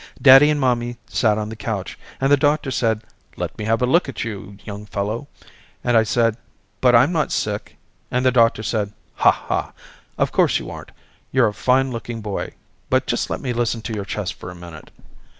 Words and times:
Daddy 0.19 0.49
and 0.49 0.59
mommy 0.59 0.97
sat 1.05 1.37
on 1.37 1.49
the 1.49 1.55
couch 1.55 1.95
and 2.19 2.31
the 2.31 2.35
doctor 2.35 2.71
said 2.71 3.03
let 3.37 3.55
me 3.59 3.65
have 3.65 3.83
a 3.83 3.85
look 3.85 4.09
at 4.09 4.23
you 4.23 4.57
young 4.63 4.87
fellow 4.87 5.27
and 5.83 5.95
I 5.95 6.01
said 6.01 6.37
but 6.81 6.95
I'm 6.95 7.11
not 7.11 7.31
sick 7.31 7.77
and 8.09 8.25
the 8.25 8.31
doctor 8.31 8.63
said 8.63 8.93
ha 9.17 9.29
ha, 9.29 9.73
of 10.17 10.31
course 10.31 10.57
you 10.57 10.71
aren't, 10.71 10.89
you're 11.31 11.49
a 11.49 11.53
fine 11.53 11.91
looking 11.91 12.19
boy 12.19 12.55
but 12.89 13.05
just 13.05 13.29
let 13.29 13.41
me 13.41 13.53
listen 13.53 13.83
to 13.83 13.93
your 13.93 14.03
chest 14.05 14.33
for 14.33 14.49
a 14.49 14.55
minute. 14.55 14.89